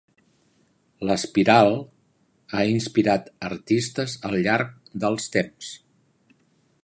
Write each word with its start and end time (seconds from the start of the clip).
L'espiral 1.09 1.75
ha 2.59 2.63
inspirat 2.77 3.29
artistes 3.51 4.17
al 4.31 4.39
llarg 4.47 4.75
dels 5.05 5.31
temps. 5.39 5.73